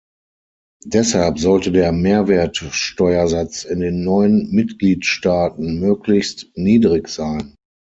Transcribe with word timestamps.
Deshalb 0.87 1.37
sollte 1.37 1.71
der 1.71 1.91
Mehrwertsteuersatz 1.91 3.65
in 3.65 3.81
den 3.81 4.03
neuen 4.03 4.49
Mitgliedstaaten 4.51 5.79
möglichst 5.79 6.47
niedrig 6.55 7.07
sein. 7.07 7.53